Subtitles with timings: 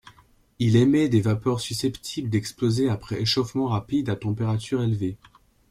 [0.57, 5.19] Il émet des vapeurs susceptibles d’exploser après échauffement rapide à température élevée.